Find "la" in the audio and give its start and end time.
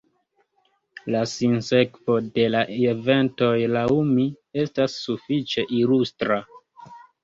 1.15-1.21, 2.55-2.63